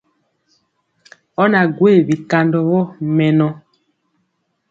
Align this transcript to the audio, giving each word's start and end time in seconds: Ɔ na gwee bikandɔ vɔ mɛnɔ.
Ɔ 1.41 1.43
na 1.51 1.61
gwee 1.75 1.99
bikandɔ 2.07 2.59
vɔ 2.69 2.79
mɛnɔ. 3.15 3.47